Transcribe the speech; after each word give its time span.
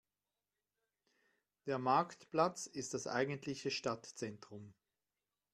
Der 1.67 1.77
Marktplatz 1.77 2.65
ist 2.65 2.95
das 2.95 3.05
eigentliche 3.05 3.69
Stadtzentrum. 3.69 4.73